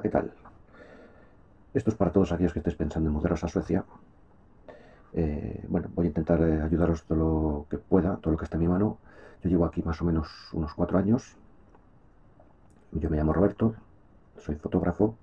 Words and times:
Hola, 0.00 0.08
¿qué 0.08 0.08
tal? 0.08 0.32
Esto 1.74 1.90
es 1.90 1.96
para 1.96 2.10
todos 2.10 2.32
aquellos 2.32 2.54
que 2.54 2.60
estéis 2.60 2.74
pensando 2.74 3.10
en 3.10 3.14
mudaros 3.14 3.44
a 3.44 3.48
Suecia. 3.48 3.84
Eh, 5.12 5.66
bueno, 5.68 5.90
voy 5.94 6.06
a 6.06 6.08
intentar 6.08 6.40
eh, 6.40 6.62
ayudaros 6.62 7.02
todo 7.02 7.18
lo 7.18 7.66
que 7.68 7.76
pueda, 7.76 8.16
todo 8.16 8.32
lo 8.32 8.38
que 8.38 8.44
esté 8.44 8.56
en 8.56 8.62
mi 8.62 8.68
mano. 8.68 8.96
Yo 9.44 9.50
llevo 9.50 9.66
aquí 9.66 9.82
más 9.82 10.00
o 10.00 10.06
menos 10.06 10.30
unos 10.54 10.72
cuatro 10.72 10.96
años. 10.96 11.36
Yo 12.92 13.10
me 13.10 13.18
llamo 13.18 13.34
Roberto, 13.34 13.74
soy 14.38 14.54
fotógrafo 14.54 15.16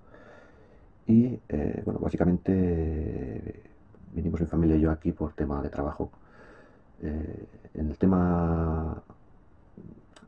y, 1.08 1.40
eh, 1.50 1.82
bueno, 1.84 2.00
básicamente 2.00 3.64
vinimos 4.14 4.42
mi 4.42 4.46
familia 4.46 4.76
y 4.76 4.82
yo 4.82 4.92
aquí 4.92 5.12
por 5.12 5.34
tema 5.34 5.60
de 5.64 5.70
trabajo. 5.70 6.12
en 7.02 7.90
el 7.90 7.98
tema 7.98 9.02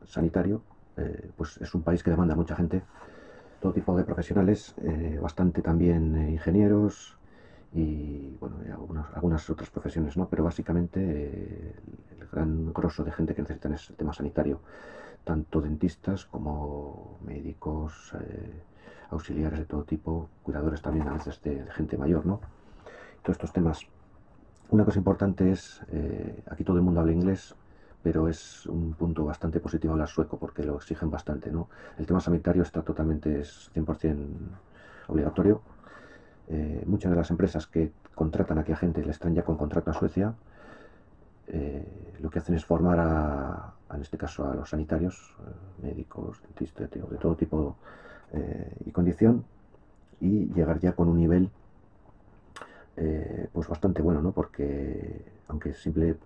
sanitario, 0.06 0.60
pues 1.36 1.56
es 1.58 1.72
un 1.72 1.82
país 1.82 2.02
que 2.02 2.10
demanda 2.10 2.34
mucha 2.34 2.56
gente 2.56 2.82
todo 3.60 3.72
tipo 3.72 3.96
de 3.96 4.04
profesionales, 4.04 4.74
eh, 4.82 5.18
bastante 5.20 5.62
también 5.62 6.16
eh, 6.16 6.30
ingenieros 6.32 7.16
y 7.72 8.36
bueno, 8.40 8.56
algunas, 9.14 9.48
otras 9.48 9.70
profesiones, 9.70 10.16
¿no? 10.16 10.28
Pero 10.28 10.42
básicamente 10.42 11.00
eh, 11.00 11.74
el 12.20 12.26
gran 12.28 12.72
grosso 12.72 13.04
de 13.04 13.12
gente 13.12 13.34
que 13.34 13.42
necesitan 13.42 13.74
es 13.74 13.90
el 13.90 13.96
tema 13.96 14.12
sanitario, 14.12 14.60
tanto 15.24 15.60
dentistas 15.60 16.24
como 16.24 17.18
médicos, 17.22 18.12
auxiliares 19.10 19.58
de 19.58 19.64
todo 19.66 19.84
tipo, 19.84 20.28
cuidadores 20.42 20.82
también 20.82 21.06
a 21.08 21.12
veces 21.12 21.40
de, 21.42 21.64
gente 21.72 21.98
mayor, 21.98 22.26
¿no? 22.26 22.40
Todos 23.22 23.36
estos 23.36 23.52
temas. 23.52 23.86
Una 24.70 24.84
cosa 24.84 24.98
importante 24.98 25.50
es, 25.50 25.82
aquí 26.50 26.64
todo 26.64 26.76
el 26.76 26.82
mundo 26.82 27.00
habla 27.00 27.12
inglés, 27.12 27.54
pero 28.02 28.28
es 28.28 28.66
un 28.66 28.94
punto 28.94 29.24
bastante 29.24 29.60
positivo 29.60 29.92
hablar 29.92 30.08
sueco 30.08 30.38
porque 30.38 30.62
lo 30.62 30.76
exigen 30.76 31.10
bastante, 31.10 31.50
¿no? 31.50 31.68
El 31.98 32.06
tema 32.06 32.20
sanitario 32.20 32.62
está 32.62 32.82
totalmente, 32.82 33.40
es 33.40 33.70
100% 33.74 34.16
obligatorio. 35.08 35.60
Eh, 36.48 36.82
muchas 36.86 37.10
de 37.10 37.16
las 37.16 37.30
empresas 37.30 37.66
que 37.66 37.92
contratan 38.14 38.58
aquí 38.58 38.72
a 38.72 38.76
gente, 38.76 39.04
le 39.04 39.10
están 39.10 39.34
ya 39.34 39.42
con 39.42 39.56
contrato 39.56 39.90
a 39.90 39.94
Suecia, 39.94 40.34
eh, 41.46 42.16
lo 42.20 42.30
que 42.30 42.38
hacen 42.38 42.54
es 42.54 42.64
formar 42.64 42.98
a, 42.98 43.74
en 43.94 44.00
este 44.00 44.16
caso, 44.16 44.48
a 44.48 44.54
los 44.54 44.70
sanitarios, 44.70 45.36
eh, 45.40 45.86
médicos, 45.86 46.40
dentistas, 46.42 46.90
de 46.90 47.18
todo 47.18 47.34
tipo 47.36 47.76
y 48.84 48.92
condición, 48.92 49.44
y 50.20 50.46
llegar 50.54 50.78
ya 50.78 50.92
con 50.92 51.08
un 51.08 51.18
nivel 51.18 51.50
pues 53.52 53.66
bastante 53.66 54.02
bueno, 54.02 54.22
¿no? 54.22 54.30
Porque 54.30 55.24
aunque 55.50 55.74
simple 55.74 56.16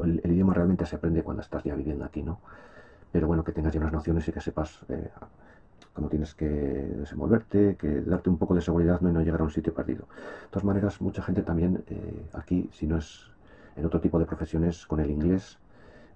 el, 0.00 0.20
idioma 0.24 0.54
realmente 0.54 0.86
se 0.86 0.96
aprende 0.96 1.22
cuando 1.22 1.42
estás 1.42 1.64
ya 1.64 1.74
viviendo 1.74 2.04
aquí, 2.04 2.22
¿no? 2.22 2.40
Pero 3.10 3.26
bueno, 3.26 3.44
que 3.44 3.52
tengas 3.52 3.72
ya 3.72 3.80
unas 3.80 3.92
nociones 3.92 4.26
y 4.28 4.32
que 4.32 4.40
sepas 4.40 4.80
eh, 4.88 5.10
cómo 5.92 6.08
tienes 6.08 6.34
que 6.34 6.46
desenvolverte, 6.46 7.76
que 7.76 8.00
darte 8.02 8.30
un 8.30 8.38
poco 8.38 8.54
de 8.54 8.62
seguridad 8.62 9.00
¿no? 9.00 9.10
y 9.10 9.12
no 9.12 9.20
llegar 9.20 9.40
a 9.40 9.44
un 9.44 9.50
sitio 9.50 9.74
perdido. 9.74 10.06
De 10.42 10.48
todas 10.50 10.64
maneras, 10.64 11.00
mucha 11.00 11.22
gente 11.22 11.42
también 11.42 11.84
eh, 11.88 12.26
aquí, 12.32 12.70
si 12.72 12.86
no 12.86 12.96
es 12.96 13.30
en 13.76 13.84
otro 13.84 14.00
tipo 14.00 14.18
de 14.18 14.26
profesiones, 14.26 14.86
con 14.86 15.00
el 15.00 15.10
inglés, 15.10 15.58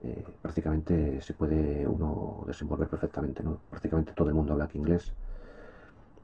eh, 0.02 0.24
prácticamente 0.42 1.20
se 1.20 1.34
puede 1.34 1.86
uno 1.86 2.44
desenvolver 2.46 2.88
perfectamente, 2.88 3.42
¿no? 3.42 3.58
Prácticamente 3.70 4.12
todo 4.12 4.28
el 4.28 4.34
mundo 4.34 4.52
habla 4.52 4.64
aquí 4.64 4.78
inglés, 4.78 5.12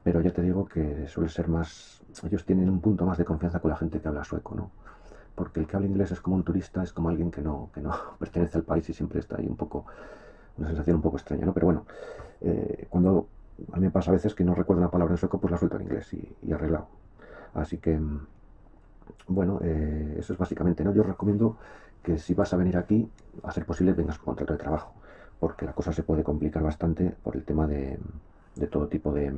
pero 0.03 0.21
ya 0.21 0.31
te 0.31 0.41
digo 0.41 0.65
que 0.65 1.07
suele 1.07 1.29
ser 1.29 1.47
más, 1.47 2.01
ellos 2.23 2.45
tienen 2.45 2.69
un 2.69 2.81
punto 2.81 3.05
más 3.05 3.17
de 3.17 3.25
confianza 3.25 3.59
con 3.59 3.71
la 3.71 3.77
gente 3.77 3.99
que 3.99 4.07
habla 4.07 4.23
sueco, 4.23 4.55
¿no? 4.55 4.71
Porque 5.35 5.59
el 5.59 5.67
que 5.67 5.75
habla 5.75 5.87
inglés 5.87 6.11
es 6.11 6.21
como 6.21 6.35
un 6.35 6.43
turista, 6.43 6.83
es 6.83 6.93
como 6.93 7.09
alguien 7.09 7.31
que 7.31 7.41
no, 7.41 7.69
que 7.73 7.81
no 7.81 7.93
pertenece 8.19 8.57
al 8.57 8.63
país 8.63 8.87
y 8.89 8.93
siempre 8.93 9.19
está 9.19 9.37
ahí 9.37 9.47
un 9.47 9.55
poco, 9.55 9.85
una 10.57 10.67
sensación 10.67 10.97
un 10.97 11.01
poco 11.01 11.17
extraña, 11.17 11.45
¿no? 11.45 11.53
Pero 11.53 11.67
bueno, 11.67 11.85
eh, 12.41 12.87
cuando 12.89 13.27
a 13.71 13.77
mí 13.77 13.83
me 13.83 13.91
pasa 13.91 14.11
a 14.11 14.13
veces 14.13 14.35
que 14.35 14.43
no 14.43 14.55
recuerdo 14.55 14.81
una 14.81 14.91
palabra 14.91 15.13
en 15.13 15.17
sueco, 15.17 15.39
pues 15.39 15.51
la 15.51 15.57
suelto 15.57 15.77
en 15.77 15.83
inglés 15.83 16.13
y, 16.13 16.51
arreglado. 16.51 16.87
Así 17.53 17.77
que, 17.77 17.99
bueno, 19.27 19.59
eh, 19.63 20.15
eso 20.19 20.33
es 20.33 20.39
básicamente, 20.39 20.83
¿no? 20.83 20.93
Yo 20.93 21.03
recomiendo 21.03 21.57
que 22.01 22.17
si 22.17 22.33
vas 22.33 22.53
a 22.53 22.57
venir 22.57 22.77
aquí, 22.77 23.09
a 23.43 23.51
ser 23.51 23.65
posible, 23.65 23.93
vengas 23.93 24.17
con 24.17 24.25
contrato 24.25 24.53
de 24.53 24.59
trabajo, 24.59 24.93
porque 25.39 25.65
la 25.65 25.73
cosa 25.73 25.93
se 25.93 26.03
puede 26.03 26.23
complicar 26.23 26.63
bastante 26.63 27.15
por 27.23 27.35
el 27.35 27.43
tema 27.43 27.67
de, 27.67 27.99
de 28.55 28.67
todo 28.67 28.87
tipo 28.87 29.13
de 29.13 29.33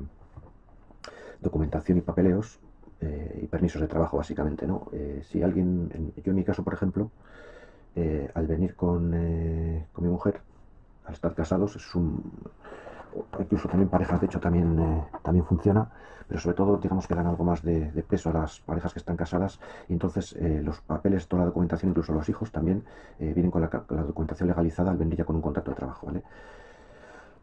documentación 1.42 1.98
y 1.98 2.02
papeleos 2.02 2.60
eh, 3.02 3.40
y 3.44 3.48
permisos 3.48 3.82
de 3.82 3.88
trabajo, 3.88 4.18
básicamente, 4.18 4.66
¿no? 4.66 4.88
Eh, 4.92 5.22
si 5.24 5.44
alguien, 5.44 6.14
yo 6.24 6.32
en 6.32 6.36
mi 6.36 6.44
caso, 6.44 6.64
por 6.64 6.74
ejemplo, 6.74 7.12
eh, 7.96 8.30
al 8.34 8.48
venir 8.48 8.76
con, 8.76 9.12
con, 9.94 10.04
mi 10.04 10.10
mujer, 10.10 10.42
al 11.06 11.14
estar 11.14 11.34
casados, 11.34 11.76
es 11.76 11.96
un, 11.96 12.32
incluso 13.40 13.68
también 13.68 13.90
parejas, 13.90 14.20
de 14.20 14.28
hecho, 14.28 14.40
también, 14.40 15.06
también 15.24 15.46
funciona, 15.46 15.90
pero 16.28 16.40
sobre 16.40 16.56
todo, 16.56 16.78
digamos 16.78 17.08
que 17.08 17.16
dan 17.16 17.28
algo 17.28 17.44
más 17.44 17.62
de, 17.62 18.04
peso 18.08 18.30
a 18.32 18.34
las 18.34 18.60
parejas 18.62 18.94
que 18.94 19.00
están 19.00 19.16
casadas, 19.16 19.60
y 19.88 19.94
entonces 19.94 20.36
los 20.64 20.82
papeles, 20.82 21.28
toda 21.28 21.42
la 21.42 21.48
documentación, 21.48 21.92
incluso 21.92 22.14
los 22.14 22.28
hijos 22.28 22.52
también, 22.52 22.84
vienen 23.20 23.52
con 23.52 23.62
la, 23.62 23.70
la, 23.90 24.04
documentación 24.04 24.50
legalizada 24.50 24.92
al 24.92 24.98
venir 24.98 25.18
ya 25.18 25.26
con 25.26 25.36
un 25.36 25.42
contrato 25.42 25.72
de 25.72 25.78
trabajo, 25.78 26.08
¿vale? 26.08 26.24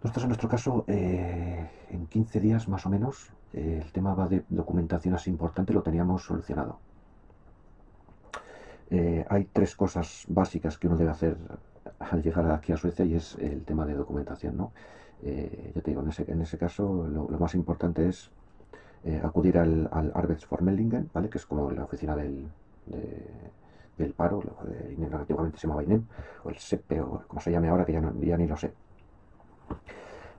Nosotros 0.02 0.24
en 0.24 0.28
nuestro 0.30 0.48
caso, 0.48 0.84
eh, 0.88 1.70
en 1.90 2.06
15 2.06 2.40
días 2.40 2.68
más 2.68 2.84
o 2.86 2.90
menos, 2.90 3.30
eh, 3.30 3.41
el 3.52 3.92
tema 3.92 4.14
va 4.14 4.28
de 4.28 4.44
documentación 4.48 5.14
así 5.14 5.30
importante, 5.30 5.72
lo 5.72 5.82
teníamos 5.82 6.24
solucionado. 6.24 6.78
Eh, 8.90 9.24
hay 9.28 9.44
tres 9.52 9.74
cosas 9.74 10.24
básicas 10.28 10.78
que 10.78 10.86
uno 10.86 10.96
debe 10.96 11.10
hacer 11.10 11.36
al 11.98 12.22
llegar 12.22 12.50
aquí 12.50 12.72
a 12.72 12.76
Suecia 12.76 13.04
y 13.04 13.14
es 13.14 13.36
el 13.36 13.64
tema 13.64 13.86
de 13.86 13.94
documentación. 13.94 14.56
¿no? 14.56 14.72
ya 15.22 15.80
te 15.80 15.92
digo, 15.92 16.02
en 16.02 16.42
ese, 16.42 16.58
caso 16.58 17.06
lo, 17.06 17.28
más 17.38 17.54
importante 17.54 18.08
es 18.08 18.28
acudir 19.22 19.56
al, 19.56 19.88
al 19.92 20.10
Arbetsformellingen, 20.14 21.10
¿vale? 21.14 21.30
que 21.30 21.38
es 21.38 21.46
como 21.46 21.70
la 21.70 21.84
oficina 21.84 22.16
del, 22.16 22.48
del 23.98 24.12
paro, 24.14 24.42
lo, 24.42 25.16
antiguamente 25.18 25.58
se 25.58 25.66
llamaba 25.66 25.84
INEM, 25.84 26.04
o 26.44 26.50
el 26.50 26.58
SEPE, 26.58 27.00
o 27.00 27.22
como 27.26 27.40
se 27.40 27.50
llame 27.50 27.68
ahora, 27.68 27.84
que 27.84 27.92
ya, 27.92 28.12
ya 28.20 28.36
ni 28.36 28.46
lo 28.46 28.56
sé. 28.56 28.72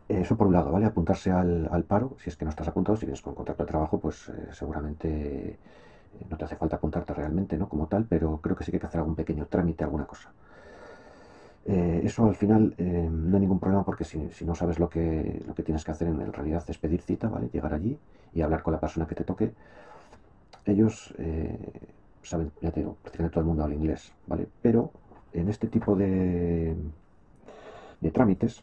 Eso 0.10 0.36
por 0.36 0.48
un 0.48 0.54
lado, 0.54 0.72
¿vale? 0.72 0.86
Apuntarse 0.86 1.32
al, 1.32 1.86
paro, 1.88 2.16
si 2.20 2.30
es 2.30 2.36
que 2.36 2.46
no 2.46 2.50
estás 2.50 2.68
apuntado, 2.68 2.98
si 2.98 3.06
vienes 3.06 3.22
con 3.22 3.36
contrato 3.36 3.64
de 3.64 3.70
trabajo, 3.70 4.00
pues 4.00 4.30
eh, 4.30 4.50
seguramente 4.52 5.50
eh, 5.52 5.58
no 6.30 6.38
te 6.38 6.46
hace 6.46 6.58
falta 6.58 6.76
apuntarte 6.76 7.14
realmente, 7.14 7.58
¿no? 7.58 7.70
Como 7.70 7.88
tal, 7.88 8.06
pero 8.06 8.38
creo 8.42 8.56
que 8.56 8.64
sí 8.64 8.72
que 8.72 8.78
hay 8.78 8.82
que 8.82 8.88
hacer 8.88 9.00
algún 9.00 9.16
pequeño 9.16 9.46
trámite, 9.46 9.84
alguna 9.84 10.06
cosa. 10.06 10.32
Eh, 11.66 12.02
eso 12.04 12.26
al 12.26 12.36
final 12.36 12.76
no 12.78 13.38
hay 13.38 13.42
ningún 13.42 13.60
problema 13.60 13.86
porque 13.86 14.04
si, 14.04 14.30
no 14.46 14.54
sabes 14.54 14.80
lo 14.80 14.90
que, 14.90 15.42
lo 15.48 15.56
que 15.56 15.64
tienes 15.64 15.86
que 15.86 15.92
hacer 15.92 16.10
en 16.10 16.34
realidad 16.34 16.64
es 16.68 16.78
pedir 16.78 17.02
cita, 17.02 17.30
¿vale? 17.30 17.50
Llegar 17.54 17.74
allí 17.74 17.98
y 18.34 18.42
hablar 18.42 18.62
con 18.64 18.74
la 18.74 18.82
persona 18.82 19.08
que 19.08 19.16
te 19.16 19.24
toque. 19.24 19.54
Ellos 20.66 21.14
saben, 22.22 22.52
ya 22.62 22.72
te 22.72 22.82
digo, 22.82 22.98
prácticamente 23.02 23.34
todo 23.34 23.42
el 23.42 23.48
mundo 23.48 23.64
habla 23.64 23.76
inglés, 23.76 24.12
¿vale? 24.28 24.48
Pero 24.62 24.92
en 25.32 25.48
este 25.48 25.68
tipo 25.68 25.96
de, 25.96 26.76
de 28.02 28.12
trámites, 28.12 28.62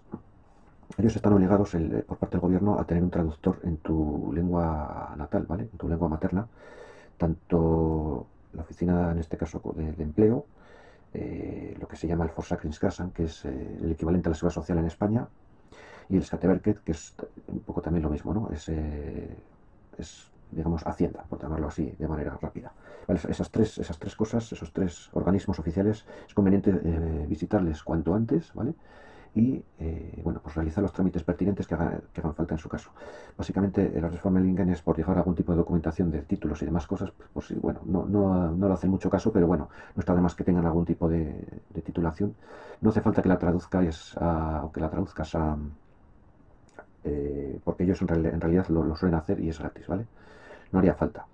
ellos 1.01 1.17
están 1.17 1.33
obligados 1.33 1.75
eh, 1.75 2.05
por 2.07 2.19
parte 2.19 2.37
del 2.37 2.43
gobierno 2.43 2.79
a 2.79 2.85
tener 2.85 3.03
un 3.03 3.11
traductor 3.11 3.59
en 3.65 3.79
tu 3.79 4.33
lengua 4.33 5.15
natal, 5.17 5.47
¿vale? 5.47 5.65
En 5.65 5.79
tu 5.79 5.89
lengua 5.89 6.09
materna. 6.09 6.47
Tanto 7.17 8.27
la 8.53 8.63
oficina, 8.63 9.11
en 9.11 9.19
este 9.19 9.37
caso, 9.37 9.61
de, 9.77 10.03
empleo, 10.03 10.47
eh, 11.13 11.77
lo 11.81 11.89
que 11.89 11.97
se 11.97 12.07
llama 12.07 12.25
el 12.25 12.31
Forsakringskassan, 12.31 13.11
que 13.11 13.25
es 13.25 13.45
eh, 13.45 13.79
el 13.83 13.93
equivalente 13.93 14.29
a 14.29 14.31
la 14.31 14.37
seguridad 14.37 14.55
social 14.55 14.79
en 14.79 14.87
España, 14.87 15.29
y 16.09 16.17
el 16.17 16.25
Skatteverket, 16.25 16.83
que 16.83 16.93
es 16.93 17.15
un 17.49 17.61
poco 17.61 17.83
también 17.83 18.03
lo 18.03 18.11
mismo, 18.11 18.35
¿no? 18.35 18.51
Es 18.51 18.71
digamos, 20.51 20.85
Hacienda, 20.85 21.25
por 21.29 21.41
llamarlo 21.41 21.69
así, 21.69 21.95
de 21.97 22.09
manera 22.09 22.37
rápida. 22.41 22.73
esas, 23.07 23.51
tres, 23.51 23.79
esas 23.79 23.99
tres 23.99 24.17
cosas, 24.17 24.51
esos 24.51 24.73
tres 24.73 25.09
organismos 25.13 25.61
oficiales, 25.61 26.05
es 26.27 26.35
conveniente 26.35 26.73
visitarles 27.29 27.85
cuanto 27.85 28.15
antes, 28.15 28.53
¿vale? 28.55 28.75
Y 29.35 29.63
eh, 29.79 30.21
bueno, 30.25 30.41
pues 30.43 30.57
realizar 30.57 30.83
los 30.83 30.93
trámites 30.93 31.23
pertinentes 31.23 31.67
que, 31.67 31.75
hagan 31.75 32.03
falta 32.35 32.55
en 32.55 32.59
su 32.59 32.69
caso. 32.69 32.91
Básicamente, 33.37 33.93
la 34.01 34.09
reforma 34.09 34.41
Lingen 34.41 34.71
es 34.71 34.83
por 34.83 34.97
llevar 34.97 35.19
algún 35.19 35.35
tipo 35.35 35.53
de 35.53 35.59
documentación 35.59 36.11
de 36.11 36.23
títulos 36.23 36.61
y 36.63 36.65
demás 36.65 36.87
cosas, 36.87 37.13
pues 37.33 37.47
si, 37.47 37.55
bueno, 37.55 37.81
no, 37.85 38.05
no, 38.07 38.51
no, 38.51 38.69
lo 38.69 38.75
hacen 38.75 38.91
mucho 38.91 39.09
caso, 39.09 39.33
pero 39.33 39.47
bueno, 39.47 39.69
no 39.95 40.01
está 40.01 40.15
de 40.15 40.21
más 40.21 40.35
que 40.35 40.43
tengan 40.43 40.67
algún 40.67 40.85
tipo 40.85 41.09
de, 41.09 41.63
titulación. 41.85 42.35
No 42.81 42.91
hace 42.91 43.01
falta 43.01 43.23
que 43.23 43.29
la 43.29 43.39
traduzcas 43.39 44.17
a, 44.19 44.65
o 44.65 44.73
que 44.73 44.81
la 44.81 44.91
traduzcas 44.91 45.37
eh, 47.05 47.61
porque 47.65 47.85
ellos 47.85 48.03
en, 48.03 48.09
realidad 48.09 48.69
lo, 48.69 48.95
suelen 48.97 49.19
hacer 49.19 49.41
y 49.41 49.49
es 49.49 49.59
gratis, 49.61 49.87
¿vale? 49.87 50.07
No 50.73 50.81
haría 50.81 50.95
falta. 50.95 51.27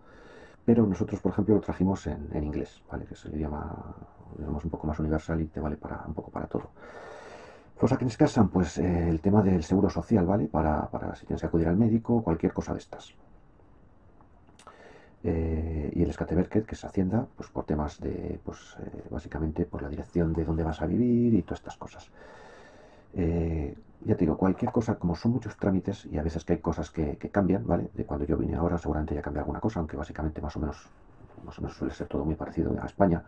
Pero 0.64 0.87
nosotros, 0.87 1.20
por 1.20 1.32
ejemplo, 1.32 1.54
lo 1.54 1.60
trajimos 1.60 2.06
en, 2.06 2.28
en 2.32 2.44
inglés, 2.44 2.82
¿vale? 2.90 3.06
Que 3.06 3.14
es 3.14 3.25
el 3.25 3.37
idioma, 3.37 3.94
digamos, 4.37 4.64
un 4.64 4.70
poco 4.70 4.87
más 4.87 4.99
universal 4.99 5.40
y 5.40 5.46
te 5.46 5.60
vale 5.60 5.76
para 5.76 6.04
un 6.06 6.14
poco 6.14 6.31
para 6.31 6.46
todo. 6.46 6.70
Cosa 7.78 7.99
que 7.99 8.06
casan, 8.06 8.49
pues 8.49 8.78
eh, 8.78 9.08
el 9.11 9.20
tema 9.20 9.43
del 9.43 9.62
seguro 9.62 9.90
social, 9.90 10.25
¿vale? 10.25 10.46
Para, 10.46 10.88
si 11.14 11.26
tienes 11.26 11.43
que 11.43 11.46
acudir 11.46 11.69
al 11.69 11.76
médico, 11.76 12.23
cualquier 12.23 12.55
cosa 12.55 12.73
de 12.73 12.78
estas. 12.78 13.12
Eh, 15.23 15.93
y 15.94 16.02
el 16.02 16.11
Skatteverket, 16.11 16.64
que 16.64 16.75
es 16.75 16.84
Hacienda, 16.84 17.26
pues 17.37 17.50
por 17.50 17.64
temas 17.64 18.00
de, 18.00 18.40
pues 18.44 18.76
eh, 18.81 19.02
básicamente 19.11 19.67
por 19.67 19.82
la 19.82 19.90
dirección 19.90 20.32
de 20.32 20.44
dónde 20.44 20.62
vas 20.62 20.81
a 20.81 20.87
vivir 20.87 21.34
y 21.34 21.43
todas 21.43 21.61
estas 21.61 21.76
cosas. 21.76 22.11
ya 23.14 24.14
te 24.14 24.25
digo, 24.25 24.37
cualquier 24.38 24.73
cosa, 24.73 24.94
como 24.94 25.14
son 25.14 25.32
muchos 25.32 25.56
trámites 25.56 26.06
y 26.06 26.17
a 26.17 26.23
veces 26.23 26.44
que 26.44 26.55
hay 26.55 26.58
cosas 26.61 26.90
que, 26.90 27.19
cambian, 27.31 27.67
¿vale? 27.67 27.90
De 27.93 28.05
cuando 28.06 28.25
yo 28.25 28.38
vine 28.38 28.56
ahora 28.56 28.78
seguramente 28.78 29.14
ya 29.14 29.23
cambia 29.23 29.40
alguna 29.43 29.61
cosa, 29.61 29.81
aunque 29.81 29.96
básicamente 29.96 30.40
más 30.40 30.56
o 30.56 30.61
menos, 30.61 30.88
más 31.44 31.58
o 31.58 31.62
menos 31.62 31.76
suele 31.76 31.93
ser 31.93 32.06
todo 32.06 32.25
muy 32.25 32.37
parecido 32.37 32.75
a 32.81 32.87
España 32.87 33.23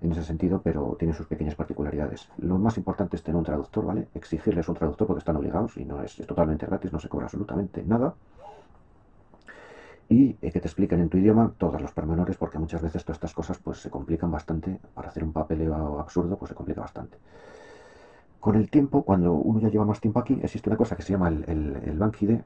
en 0.00 0.12
ese 0.12 0.22
sentido, 0.22 0.60
pero 0.62 0.96
tiene 0.98 1.14
sus 1.14 1.26
pequeñas 1.26 1.54
particularidades. 1.54 2.28
Lo 2.38 2.58
más 2.58 2.76
importante 2.76 3.16
es 3.16 3.22
tener 3.22 3.36
un 3.36 3.44
traductor, 3.44 3.84
¿vale? 3.84 4.08
Exigirles 4.14 4.68
un 4.68 4.74
traductor 4.74 5.06
porque 5.06 5.20
están 5.20 5.36
obligados 5.36 5.76
y 5.76 5.84
no 5.84 6.02
es, 6.02 6.16
totalmente 6.26 6.66
gratis, 6.66 6.92
no 6.92 7.00
se 7.00 7.08
cobra 7.08 7.26
absolutamente 7.26 7.82
nada. 7.82 8.14
Y 10.08 10.36
eh, 10.40 10.52
que 10.52 10.60
te 10.60 10.68
expliquen 10.68 11.00
en 11.00 11.08
tu 11.08 11.18
idioma 11.18 11.52
todos 11.58 11.80
los 11.80 11.92
pormenores, 11.92 12.36
porque 12.36 12.58
muchas 12.58 12.80
veces 12.80 13.04
todas 13.04 13.16
estas 13.16 13.34
cosas 13.34 13.58
pues 13.58 13.78
se 13.78 13.90
complican 13.90 14.30
bastante. 14.30 14.78
Para 14.94 15.08
hacer 15.08 15.24
un 15.24 15.32
papeleo 15.32 15.98
absurdo, 15.98 16.36
pues 16.36 16.50
se 16.50 16.54
complica 16.54 16.80
bastante. 16.80 17.18
Con 18.46 18.54
el 18.54 18.70
tiempo, 18.70 19.02
cuando 19.02 19.32
uno 19.32 19.58
ya 19.58 19.68
lleva 19.68 19.84
más 19.84 20.00
tiempo 20.00 20.20
aquí, 20.20 20.38
existe 20.40 20.70
una 20.70 20.76
cosa 20.76 20.94
que 20.94 21.02
se 21.02 21.12
llama 21.12 21.28
el, 21.28 21.44
el, 21.84 21.98
Bank 21.98 22.22
ID, 22.22 22.38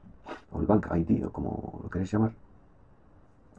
o 0.51 0.59
el 0.59 0.65
Bank 0.65 0.87
ID, 0.95 1.27
o 1.27 1.31
como 1.31 1.79
lo 1.83 1.89
queréis 1.91 2.11
llamar, 2.11 2.31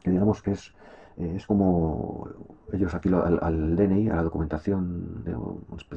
que 0.03 0.11
digamos 0.11 0.43
que 0.43 0.51
es, 0.51 0.75
eh, 1.17 1.35
es 1.37 1.47
como 1.47 2.29
ellos 2.73 2.95
aquí 2.95 3.11
al, 3.13 3.77
DNI, 3.77 4.09
a 4.09 4.17
la 4.17 4.23
documentación, 4.23 5.25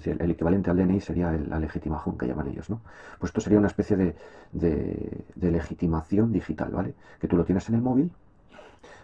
el 0.05 0.31
equivalente 0.31 0.69
al 0.69 0.77
DNI 0.77 0.99
sería 1.01 1.31
la 1.31 1.59
legitimación 1.59 2.17
que 2.17 2.27
llaman 2.27 2.47
ellos, 2.47 2.69
¿no? 2.69 2.81
Pues 3.19 3.29
esto 3.29 3.41
sería 3.41 3.59
una 3.59 3.67
especie 3.67 3.95
de, 3.95 4.15
de, 4.51 5.51
legitimación 5.51 6.31
digital, 6.31 6.71
¿vale? 6.71 6.95
Que 7.19 7.27
tú 7.27 7.37
lo 7.37 7.45
tienes 7.45 7.67
en 7.69 7.75
el 7.75 7.81
móvil, 7.81 8.11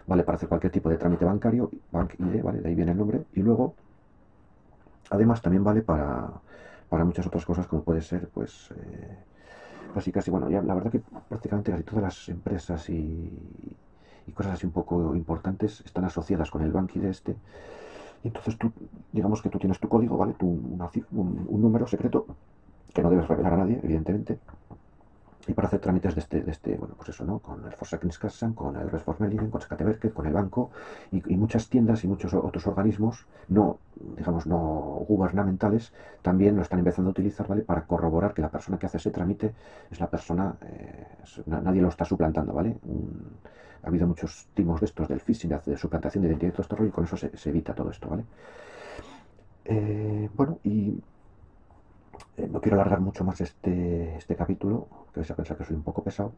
¿vale? 0.06 0.22
Para 0.22 0.36
hacer 0.36 0.48
cualquier 0.48 0.72
tipo 0.72 0.88
de 0.88 0.98
trámite 0.98 1.24
bancario, 1.24 1.70
Bank 1.90 2.14
ID, 2.18 2.42
¿vale? 2.42 2.60
De 2.60 2.68
ahí 2.68 2.74
viene 2.74 2.92
el 2.92 2.98
nombre, 2.98 3.24
y 3.32 3.40
luego, 3.40 3.74
además 5.10 5.40
también 5.40 5.64
vale 5.64 5.82
para 5.82 6.30
para 6.92 7.06
muchas 7.06 7.26
otras 7.26 7.46
cosas 7.46 7.66
como 7.66 7.82
puede 7.82 8.02
ser, 8.02 8.28
pues, 8.28 8.70
eh, 8.76 9.16
casi 9.94 10.12
casi, 10.12 10.30
bueno, 10.30 10.50
ya 10.50 10.60
la 10.60 10.74
verdad 10.74 10.90
que 10.90 11.00
prácticamente 11.26 11.70
casi 11.70 11.84
todas 11.84 12.02
las 12.02 12.28
empresas 12.28 12.90
y, 12.90 13.32
cosas 14.32 14.52
así 14.52 14.66
un 14.66 14.72
poco 14.72 15.16
importantes 15.16 15.82
están 15.84 16.04
asociadas 16.04 16.50
con 16.50 16.62
el 16.62 16.70
banqui 16.70 17.00
de 17.00 17.10
este. 17.10 17.36
Y 18.22 18.28
entonces 18.28 18.56
tú, 18.56 18.70
digamos 19.10 19.42
que 19.42 19.48
tú 19.48 19.58
tienes 19.58 19.80
tu 19.80 19.88
código, 19.88 20.16
¿vale? 20.16 20.34
Tu, 20.34 20.46
un 20.46 21.60
número 21.60 21.86
secreto 21.88 22.26
que 22.94 23.02
no 23.02 23.10
debes 23.10 23.26
revelar 23.26 23.54
a 23.54 23.56
nadie, 23.56 23.80
evidentemente 23.82 24.38
y 25.46 25.54
para 25.54 25.68
hacer 25.68 25.80
trámites 25.80 26.14
de 26.14 26.20
este, 26.20 26.40
de 26.42 26.50
este, 26.50 26.76
bueno, 26.76 26.94
pues 26.96 27.08
eso, 27.08 27.24
¿no? 27.24 27.40
Con 27.40 27.64
el 27.64 27.72
Forsäkringskassan, 27.72 28.54
con 28.54 28.76
el 28.76 28.90
Resformelingen, 28.90 29.50
con 29.50 29.60
Skatteverket, 29.60 30.12
con 30.12 30.26
el 30.26 30.32
banco 30.32 30.70
y, 31.10 31.36
muchas 31.36 31.68
tiendas 31.68 32.04
y 32.04 32.08
muchos 32.08 32.32
otros 32.34 32.66
organismos 32.66 33.26
no, 33.48 33.78
digamos, 34.16 34.46
no 34.46 35.04
gubernamentales 35.08 35.92
también 36.22 36.54
lo 36.54 36.62
están 36.62 36.78
empezando 36.78 37.10
a 37.10 37.12
utilizar, 37.12 37.48
¿vale? 37.48 37.62
Para 37.62 37.82
corroborar 37.82 38.34
que 38.34 38.42
la 38.42 38.50
persona 38.50 38.78
que 38.78 38.86
hace 38.86 38.98
ese 38.98 39.10
trámite 39.10 39.52
es 39.90 39.98
la 39.98 40.08
persona, 40.08 40.54
eh, 40.62 41.06
nadie 41.46 41.82
lo 41.82 41.88
está 41.88 42.04
suplantando, 42.04 42.52
¿vale? 42.52 42.76
ha 43.82 43.88
habido 43.88 44.06
muchos 44.06 44.46
timos 44.54 44.80
de 44.80 44.86
estos 44.86 45.08
del 45.08 45.20
phishing, 45.20 45.50
de, 45.66 45.76
suplantación 45.76 46.22
de 46.22 46.28
identidad 46.28 46.50
y 46.50 46.52
todo 46.52 46.62
esto 46.62 46.86
y 46.86 46.90
con 46.90 47.04
eso 47.04 47.16
se, 47.16 47.30
evita 47.50 47.74
todo 47.74 47.90
esto, 47.90 48.08
¿vale? 48.08 48.24
Eh, 49.64 50.30
bueno, 50.34 50.58
y 50.62 51.00
eh, 52.36 52.48
no 52.50 52.60
quiero 52.60 52.76
alargar 52.76 53.00
mucho 53.00 53.24
más 53.24 53.40
este, 53.40 54.16
este 54.16 54.36
capítulo, 54.36 54.88
que 55.12 55.20
vais 55.20 55.30
a 55.30 55.36
pensar 55.36 55.56
que 55.56 55.64
soy 55.64 55.76
un 55.76 55.82
poco 55.82 56.02
pesado. 56.02 56.32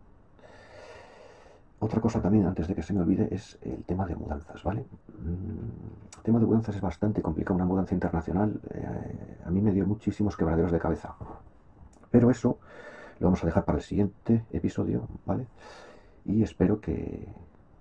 Otra 1.81 2.01
cosa 2.01 2.21
también, 2.21 2.47
antes 2.47 2.67
de 2.67 2.75
que 2.75 2.83
se 2.83 2.93
me 2.93 3.01
olvide, 3.01 3.29
es 3.31 3.59
el 3.63 3.85
tema 3.85 4.07
de 4.07 4.17
mudanzas, 4.17 4.63
¿vale? 4.63 4.87
Mm, 5.19 6.17
el 6.17 6.23
tema 6.23 6.39
de 6.39 6.47
mudanzas 6.47 6.77
es 6.77 6.81
bastante 6.81 7.21
complicado, 7.21 7.57
una 7.57 7.67
mudanza 7.67 7.95
internacional. 7.95 8.61
Eh, 8.73 9.39
a 9.45 9.51
mí 9.51 9.61
me 9.61 9.73
dio 9.73 9.87
muchísimos 9.87 10.37
quebraderos 10.37 10.73
de 10.73 10.79
cabeza. 10.79 11.15
Pero 12.11 12.31
eso 12.31 12.59
lo 13.19 13.27
vamos 13.27 13.43
a 13.43 13.47
dejar 13.47 13.65
para 13.65 13.79
el 13.79 13.85
siguiente 13.85 14.45
episodio, 14.53 15.07
¿vale? 15.27 15.47
Y 16.25 16.43
espero 16.43 16.81
que, 16.81 17.29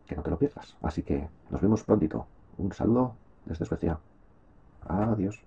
que 0.05 0.15
no 0.15 0.21
te 0.21 0.29
lo 0.29 0.37
pierdas. 0.37 0.75
Así 0.81 1.01
que 1.01 1.27
nos 1.49 1.61
vemos 1.61 1.83
prontito. 1.83 2.27
Un 2.57 2.73
saludo 2.73 3.15
desde 3.45 3.65
Suecia. 3.65 3.97
Adiós. 4.87 5.41